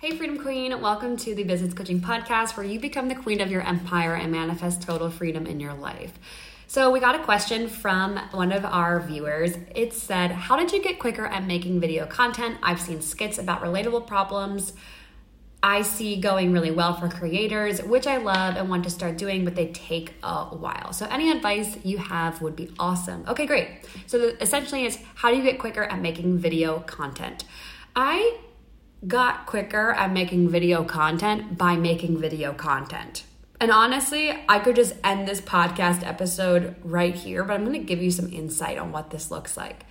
Hey, 0.00 0.16
Freedom 0.16 0.38
Queen, 0.38 0.80
welcome 0.80 1.16
to 1.16 1.34
the 1.34 1.42
Business 1.42 1.74
Coaching 1.74 2.00
Podcast 2.00 2.56
where 2.56 2.64
you 2.64 2.78
become 2.78 3.08
the 3.08 3.16
queen 3.16 3.40
of 3.40 3.50
your 3.50 3.62
empire 3.62 4.14
and 4.14 4.30
manifest 4.30 4.80
total 4.80 5.10
freedom 5.10 5.44
in 5.44 5.58
your 5.58 5.74
life. 5.74 6.12
So, 6.68 6.92
we 6.92 7.00
got 7.00 7.16
a 7.16 7.24
question 7.24 7.66
from 7.66 8.16
one 8.30 8.52
of 8.52 8.64
our 8.64 9.00
viewers. 9.00 9.58
It 9.74 9.92
said, 9.92 10.30
How 10.30 10.56
did 10.56 10.70
you 10.70 10.80
get 10.80 11.00
quicker 11.00 11.26
at 11.26 11.44
making 11.44 11.80
video 11.80 12.06
content? 12.06 12.58
I've 12.62 12.80
seen 12.80 13.02
skits 13.02 13.38
about 13.38 13.60
relatable 13.60 14.06
problems. 14.06 14.72
I 15.64 15.82
see 15.82 16.20
going 16.20 16.52
really 16.52 16.70
well 16.70 16.94
for 16.94 17.08
creators, 17.08 17.82
which 17.82 18.06
I 18.06 18.18
love 18.18 18.54
and 18.54 18.70
want 18.70 18.84
to 18.84 18.90
start 18.90 19.18
doing, 19.18 19.44
but 19.44 19.56
they 19.56 19.72
take 19.72 20.14
a 20.22 20.44
while. 20.44 20.92
So, 20.92 21.06
any 21.06 21.32
advice 21.32 21.76
you 21.84 21.98
have 21.98 22.40
would 22.40 22.54
be 22.54 22.72
awesome. 22.78 23.24
Okay, 23.26 23.46
great. 23.46 23.68
So, 24.06 24.36
essentially, 24.40 24.84
is 24.86 24.96
how 25.16 25.30
do 25.32 25.36
you 25.36 25.42
get 25.42 25.58
quicker 25.58 25.82
at 25.82 26.00
making 26.00 26.38
video 26.38 26.78
content? 26.86 27.42
I 27.96 28.38
got 29.06 29.46
quicker 29.46 29.92
at 29.92 30.12
making 30.12 30.48
video 30.48 30.82
content 30.84 31.56
by 31.56 31.76
making 31.76 32.18
video 32.20 32.52
content. 32.52 33.24
And 33.60 33.70
honestly, 33.70 34.32
I 34.48 34.58
could 34.58 34.76
just 34.76 34.94
end 35.02 35.26
this 35.26 35.40
podcast 35.40 36.06
episode 36.06 36.76
right 36.84 37.14
here, 37.14 37.44
but 37.44 37.54
I'm 37.54 37.64
gonna 37.64 37.78
give 37.78 38.02
you 38.02 38.10
some 38.10 38.32
insight 38.32 38.78
on 38.78 38.92
what 38.92 39.10
this 39.10 39.30
looks 39.30 39.56
like. 39.56 39.84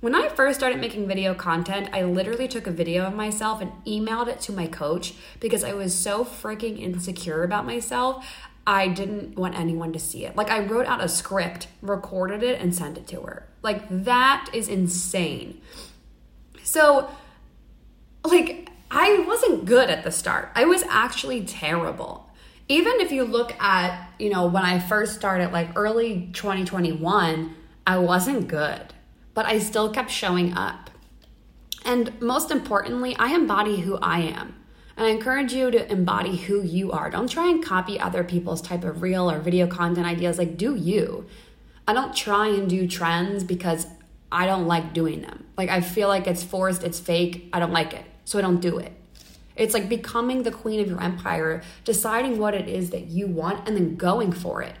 When 0.00 0.14
I 0.14 0.28
first 0.28 0.58
started 0.58 0.80
making 0.80 1.08
video 1.08 1.32
content, 1.32 1.88
I 1.92 2.02
literally 2.02 2.46
took 2.46 2.66
a 2.66 2.70
video 2.70 3.04
of 3.04 3.14
myself 3.14 3.62
and 3.62 3.72
emailed 3.86 4.28
it 4.28 4.40
to 4.40 4.52
my 4.52 4.66
coach 4.66 5.14
because 5.40 5.64
I 5.64 5.72
was 5.72 5.94
so 5.94 6.24
freaking 6.24 6.78
insecure 6.78 7.42
about 7.42 7.64
myself. 7.64 8.26
I 8.66 8.88
didn't 8.88 9.36
want 9.36 9.58
anyone 9.58 9.92
to 9.94 9.98
see 9.98 10.26
it. 10.26 10.36
Like, 10.36 10.50
I 10.50 10.60
wrote 10.60 10.86
out 10.86 11.02
a 11.02 11.08
script, 11.08 11.68
recorded 11.80 12.42
it, 12.42 12.60
and 12.60 12.74
sent 12.74 12.98
it 12.98 13.06
to 13.08 13.20
her. 13.22 13.46
Like, 13.62 13.84
that 13.88 14.50
is 14.52 14.68
insane. 14.68 15.60
So, 16.62 17.08
like 18.24 18.64
I 18.90 19.24
wasn't 19.26 19.64
good 19.64 19.90
at 19.90 20.04
the 20.04 20.12
start. 20.12 20.50
I 20.54 20.64
was 20.64 20.84
actually 20.84 21.44
terrible. 21.44 22.30
Even 22.68 23.00
if 23.00 23.12
you 23.12 23.24
look 23.24 23.60
at, 23.60 24.08
you 24.18 24.30
know, 24.30 24.46
when 24.46 24.62
I 24.62 24.78
first 24.78 25.16
started 25.16 25.52
like 25.52 25.76
early 25.76 26.30
2021, 26.32 27.54
I 27.86 27.98
wasn't 27.98 28.48
good, 28.48 28.94
but 29.34 29.46
I 29.46 29.58
still 29.58 29.90
kept 29.90 30.10
showing 30.10 30.54
up. 30.54 30.90
And 31.84 32.18
most 32.22 32.50
importantly, 32.50 33.14
I 33.18 33.34
embody 33.34 33.80
who 33.80 33.98
I 33.98 34.20
am. 34.20 34.54
And 34.96 35.06
I 35.06 35.10
encourage 35.10 35.52
you 35.52 35.72
to 35.72 35.90
embody 35.90 36.36
who 36.36 36.62
you 36.62 36.92
are. 36.92 37.10
Don't 37.10 37.28
try 37.28 37.50
and 37.50 37.62
copy 37.62 37.98
other 37.98 38.22
people's 38.22 38.62
type 38.62 38.84
of 38.84 39.02
reel 39.02 39.28
or 39.28 39.40
video 39.40 39.66
content 39.66 40.06
ideas. 40.06 40.38
Like, 40.38 40.56
do 40.56 40.76
you. 40.76 41.26
I 41.86 41.92
don't 41.92 42.14
try 42.14 42.46
and 42.46 42.70
do 42.70 42.86
trends 42.86 43.42
because 43.42 43.88
I 44.30 44.46
don't 44.46 44.66
like 44.66 44.94
doing 44.94 45.22
them. 45.22 45.44
Like, 45.58 45.68
I 45.68 45.80
feel 45.80 46.06
like 46.06 46.28
it's 46.28 46.44
forced, 46.44 46.84
it's 46.84 47.00
fake, 47.00 47.50
I 47.52 47.58
don't 47.58 47.72
like 47.72 47.92
it 47.92 48.06
so 48.24 48.38
I 48.38 48.42
don't 48.42 48.60
do 48.60 48.78
it. 48.78 48.92
It's 49.56 49.74
like 49.74 49.88
becoming 49.88 50.42
the 50.42 50.50
queen 50.50 50.80
of 50.80 50.88
your 50.88 51.00
empire, 51.00 51.62
deciding 51.84 52.38
what 52.38 52.54
it 52.54 52.68
is 52.68 52.90
that 52.90 53.06
you 53.06 53.26
want 53.26 53.68
and 53.68 53.76
then 53.76 53.96
going 53.96 54.32
for 54.32 54.62
it. 54.62 54.76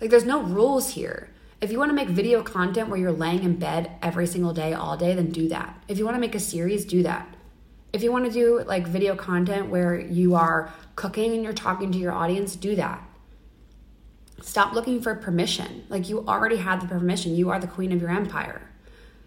Like 0.00 0.10
there's 0.10 0.24
no 0.24 0.42
rules 0.42 0.90
here. 0.90 1.30
If 1.60 1.70
you 1.70 1.78
want 1.78 1.90
to 1.90 1.94
make 1.94 2.08
video 2.08 2.42
content 2.42 2.88
where 2.88 2.98
you're 2.98 3.12
laying 3.12 3.42
in 3.42 3.56
bed 3.56 3.92
every 4.02 4.26
single 4.26 4.52
day, 4.52 4.72
all 4.72 4.96
day, 4.96 5.14
then 5.14 5.30
do 5.30 5.48
that. 5.48 5.82
If 5.88 5.98
you 5.98 6.04
want 6.04 6.16
to 6.16 6.20
make 6.20 6.34
a 6.34 6.40
series, 6.40 6.84
do 6.84 7.02
that. 7.02 7.34
If 7.92 8.02
you 8.02 8.12
want 8.12 8.24
to 8.26 8.30
do 8.30 8.62
like 8.62 8.86
video 8.86 9.14
content 9.14 9.68
where 9.68 9.98
you 9.98 10.34
are 10.34 10.72
cooking 10.96 11.34
and 11.34 11.42
you're 11.42 11.52
talking 11.52 11.92
to 11.92 11.98
your 11.98 12.12
audience, 12.12 12.56
do 12.56 12.76
that. 12.76 13.02
Stop 14.42 14.74
looking 14.74 15.02
for 15.02 15.14
permission. 15.14 15.84
Like 15.88 16.08
you 16.08 16.26
already 16.26 16.56
have 16.56 16.80
the 16.80 16.86
permission. 16.86 17.34
You 17.34 17.50
are 17.50 17.58
the 17.58 17.66
queen 17.66 17.92
of 17.92 18.00
your 18.00 18.10
empire. 18.10 18.62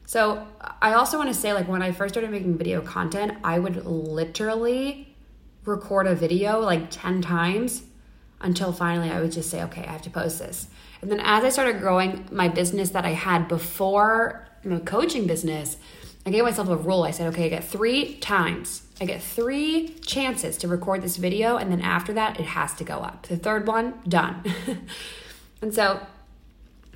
So 0.05 0.47
I 0.81 0.93
also 0.93 1.17
want 1.17 1.29
to 1.29 1.39
say, 1.39 1.53
like, 1.53 1.67
when 1.67 1.81
I 1.81 1.91
first 1.91 2.13
started 2.13 2.31
making 2.31 2.57
video 2.57 2.81
content, 2.81 3.37
I 3.43 3.59
would 3.59 3.85
literally 3.85 5.15
record 5.65 6.07
a 6.07 6.15
video 6.15 6.59
like 6.59 6.91
10 6.91 7.21
times 7.21 7.83
until 8.41 8.73
finally 8.73 9.09
I 9.09 9.21
would 9.21 9.31
just 9.31 9.49
say, 9.49 9.63
okay, 9.63 9.85
I 9.85 9.91
have 9.91 10.01
to 10.01 10.09
post 10.09 10.39
this. 10.39 10.67
And 11.01 11.09
then 11.09 11.21
as 11.21 11.43
I 11.43 11.49
started 11.49 11.79
growing 11.79 12.27
my 12.31 12.49
business 12.49 12.89
that 12.91 13.05
I 13.05 13.11
had 13.11 13.47
before 13.47 14.47
my 14.63 14.79
coaching 14.79 15.25
business, 15.25 15.77
I 16.25 16.29
gave 16.29 16.43
myself 16.43 16.69
a 16.69 16.75
rule. 16.75 17.03
I 17.03 17.11
said, 17.11 17.27
okay, 17.33 17.45
I 17.45 17.49
get 17.49 17.63
three 17.63 18.15
times. 18.15 18.83
I 19.01 19.05
get 19.05 19.21
three 19.21 19.89
chances 20.05 20.57
to 20.57 20.67
record 20.67 21.01
this 21.01 21.17
video, 21.17 21.57
and 21.57 21.71
then 21.71 21.81
after 21.81 22.13
that, 22.13 22.39
it 22.39 22.45
has 22.45 22.73
to 22.75 22.83
go 22.83 22.99
up. 22.99 23.27
The 23.27 23.35
third 23.35 23.67
one, 23.67 23.95
done. 24.07 24.43
and 25.61 25.73
so 25.73 26.05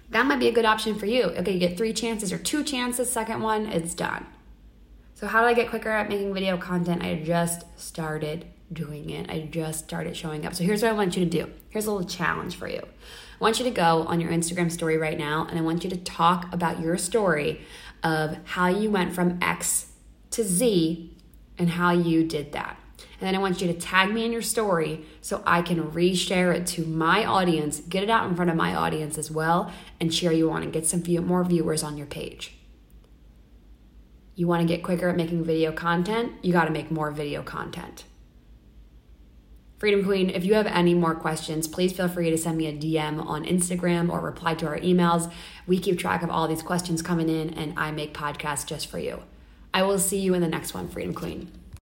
that 0.09 0.25
might 0.25 0.39
be 0.39 0.47
a 0.47 0.51
good 0.51 0.65
option 0.65 0.97
for 0.97 1.05
you. 1.05 1.23
Okay, 1.23 1.53
you 1.53 1.59
get 1.59 1.77
three 1.77 1.93
chances 1.93 2.31
or 2.31 2.37
two 2.37 2.63
chances, 2.63 3.09
second 3.09 3.41
one, 3.41 3.67
it's 3.67 3.93
done. 3.93 4.25
So, 5.15 5.27
how 5.27 5.41
do 5.41 5.47
I 5.47 5.53
get 5.53 5.69
quicker 5.69 5.89
at 5.89 6.09
making 6.09 6.33
video 6.33 6.57
content? 6.57 7.03
I 7.03 7.21
just 7.23 7.65
started 7.79 8.45
doing 8.71 9.09
it. 9.09 9.29
I 9.29 9.47
just 9.51 9.83
started 9.83 10.15
showing 10.15 10.45
up. 10.45 10.53
So, 10.53 10.63
here's 10.63 10.83
what 10.83 10.89
I 10.89 10.93
want 10.93 11.17
you 11.17 11.25
to 11.25 11.29
do. 11.29 11.51
Here's 11.69 11.87
a 11.87 11.91
little 11.91 12.07
challenge 12.07 12.55
for 12.55 12.67
you. 12.67 12.79
I 12.79 13.43
want 13.43 13.59
you 13.59 13.65
to 13.65 13.71
go 13.71 14.03
on 14.07 14.19
your 14.19 14.31
Instagram 14.31 14.71
story 14.71 14.97
right 14.97 15.17
now 15.17 15.45
and 15.49 15.59
I 15.59 15.61
want 15.61 15.83
you 15.83 15.89
to 15.89 15.97
talk 15.97 16.51
about 16.53 16.79
your 16.79 16.97
story 16.97 17.61
of 18.03 18.37
how 18.45 18.67
you 18.67 18.89
went 18.89 19.13
from 19.13 19.39
X 19.41 19.91
to 20.31 20.43
Z 20.43 21.15
and 21.57 21.69
how 21.69 21.91
you 21.91 22.23
did 22.23 22.53
that. 22.53 22.76
And 23.19 23.27
then 23.27 23.35
I 23.35 23.39
want 23.39 23.61
you 23.61 23.67
to 23.67 23.73
tag 23.73 24.11
me 24.11 24.25
in 24.25 24.31
your 24.31 24.41
story 24.41 25.05
so 25.21 25.43
I 25.45 25.61
can 25.61 25.91
reshare 25.91 26.55
it 26.55 26.67
to 26.67 26.85
my 26.85 27.25
audience, 27.25 27.79
get 27.81 28.03
it 28.03 28.09
out 28.09 28.27
in 28.27 28.35
front 28.35 28.51
of 28.51 28.57
my 28.57 28.75
audience 28.75 29.17
as 29.17 29.31
well, 29.31 29.71
and 29.99 30.13
share 30.13 30.31
you 30.31 30.51
on 30.51 30.63
and 30.63 30.73
get 30.73 30.85
some 30.85 31.01
view- 31.01 31.21
more 31.21 31.43
viewers 31.43 31.83
on 31.83 31.97
your 31.97 32.07
page. 32.07 32.53
You 34.35 34.47
want 34.47 34.61
to 34.61 34.67
get 34.67 34.83
quicker 34.83 35.09
at 35.09 35.17
making 35.17 35.43
video 35.43 35.71
content? 35.71 36.33
You 36.43 36.53
got 36.53 36.65
to 36.65 36.71
make 36.71 36.91
more 36.91 37.11
video 37.11 37.41
content. 37.41 38.03
Freedom 39.77 40.03
Queen, 40.03 40.31
if 40.31 40.43
you 40.43 40.55
have 40.55 40.65
any 40.65 40.95
more 40.95 41.13
questions, 41.13 41.67
please 41.67 41.93
feel 41.93 42.07
free 42.07 42.31
to 42.31 42.37
send 42.37 42.57
me 42.57 42.65
a 42.65 42.73
DM 42.73 43.23
on 43.23 43.45
Instagram 43.45 44.11
or 44.11 44.19
reply 44.19 44.55
to 44.55 44.65
our 44.65 44.79
emails. 44.79 45.31
We 45.67 45.79
keep 45.79 45.99
track 45.99 46.23
of 46.23 46.31
all 46.31 46.47
these 46.47 46.63
questions 46.63 47.03
coming 47.03 47.29
in, 47.29 47.53
and 47.53 47.77
I 47.77 47.91
make 47.91 48.13
podcasts 48.13 48.65
just 48.65 48.87
for 48.87 48.97
you. 48.97 49.21
I 49.73 49.83
will 49.83 49.99
see 49.99 50.19
you 50.19 50.33
in 50.33 50.41
the 50.41 50.47
next 50.47 50.73
one, 50.73 50.87
Freedom 50.87 51.13
Queen. 51.13 51.51